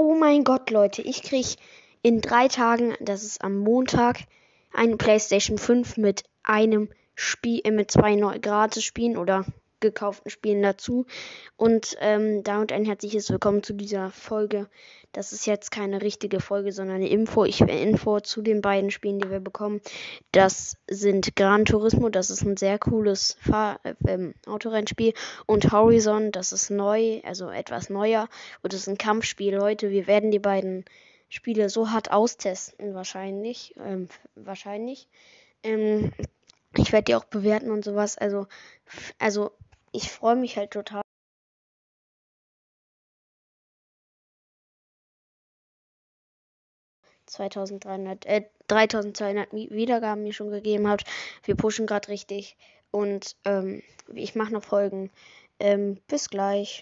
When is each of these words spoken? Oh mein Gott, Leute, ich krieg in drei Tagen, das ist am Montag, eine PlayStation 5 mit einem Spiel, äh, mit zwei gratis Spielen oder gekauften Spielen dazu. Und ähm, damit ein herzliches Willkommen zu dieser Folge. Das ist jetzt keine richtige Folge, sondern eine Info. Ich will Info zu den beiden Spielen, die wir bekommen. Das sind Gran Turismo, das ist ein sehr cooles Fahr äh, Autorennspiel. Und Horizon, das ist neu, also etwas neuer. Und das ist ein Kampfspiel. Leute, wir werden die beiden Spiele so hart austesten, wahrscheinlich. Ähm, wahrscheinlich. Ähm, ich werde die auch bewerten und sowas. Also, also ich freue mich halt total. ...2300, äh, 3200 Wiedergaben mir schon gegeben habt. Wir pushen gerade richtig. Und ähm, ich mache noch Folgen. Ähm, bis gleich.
Oh 0.00 0.14
mein 0.14 0.44
Gott, 0.44 0.70
Leute, 0.70 1.02
ich 1.02 1.24
krieg 1.24 1.56
in 2.02 2.20
drei 2.20 2.46
Tagen, 2.46 2.94
das 3.00 3.24
ist 3.24 3.42
am 3.42 3.58
Montag, 3.58 4.20
eine 4.72 4.96
PlayStation 4.96 5.58
5 5.58 5.96
mit 5.96 6.22
einem 6.44 6.88
Spiel, 7.16 7.62
äh, 7.64 7.72
mit 7.72 7.90
zwei 7.90 8.14
gratis 8.38 8.84
Spielen 8.84 9.16
oder 9.16 9.44
gekauften 9.80 10.30
Spielen 10.30 10.62
dazu. 10.62 11.06
Und 11.56 11.96
ähm, 12.00 12.42
damit 12.42 12.72
ein 12.72 12.84
herzliches 12.84 13.30
Willkommen 13.30 13.62
zu 13.62 13.72
dieser 13.72 14.10
Folge. 14.10 14.68
Das 15.12 15.32
ist 15.32 15.46
jetzt 15.46 15.70
keine 15.70 16.02
richtige 16.02 16.40
Folge, 16.40 16.70
sondern 16.72 16.96
eine 16.96 17.08
Info. 17.08 17.44
Ich 17.44 17.60
will 17.60 17.70
Info 17.70 18.20
zu 18.20 18.42
den 18.42 18.60
beiden 18.60 18.90
Spielen, 18.90 19.18
die 19.18 19.30
wir 19.30 19.40
bekommen. 19.40 19.80
Das 20.32 20.76
sind 20.88 21.34
Gran 21.34 21.64
Turismo, 21.64 22.10
das 22.10 22.30
ist 22.30 22.42
ein 22.42 22.56
sehr 22.56 22.78
cooles 22.78 23.36
Fahr 23.40 23.80
äh, 23.84 24.32
Autorennspiel. 24.46 25.14
Und 25.46 25.72
Horizon, 25.72 26.30
das 26.30 26.52
ist 26.52 26.70
neu, 26.70 27.20
also 27.24 27.50
etwas 27.50 27.88
neuer. 27.88 28.28
Und 28.62 28.72
das 28.72 28.82
ist 28.82 28.88
ein 28.88 28.98
Kampfspiel. 28.98 29.54
Leute, 29.54 29.90
wir 29.90 30.06
werden 30.06 30.30
die 30.30 30.38
beiden 30.38 30.84
Spiele 31.30 31.68
so 31.68 31.90
hart 31.90 32.10
austesten, 32.10 32.94
wahrscheinlich. 32.94 33.74
Ähm, 33.78 34.08
wahrscheinlich. 34.34 35.08
Ähm, 35.62 36.12
ich 36.76 36.92
werde 36.92 37.04
die 37.04 37.14
auch 37.14 37.24
bewerten 37.24 37.70
und 37.70 37.84
sowas. 37.84 38.18
Also, 38.18 38.46
also 39.18 39.52
ich 39.92 40.10
freue 40.10 40.36
mich 40.36 40.56
halt 40.56 40.70
total. 40.72 41.02
...2300, 47.26 48.26
äh, 48.26 48.42
3200 48.68 49.52
Wiedergaben 49.52 50.22
mir 50.24 50.32
schon 50.32 50.50
gegeben 50.50 50.88
habt. 50.88 51.04
Wir 51.44 51.56
pushen 51.56 51.86
gerade 51.86 52.08
richtig. 52.08 52.56
Und 52.90 53.36
ähm, 53.44 53.82
ich 54.14 54.34
mache 54.34 54.52
noch 54.52 54.64
Folgen. 54.64 55.10
Ähm, 55.60 56.00
bis 56.08 56.30
gleich. 56.30 56.76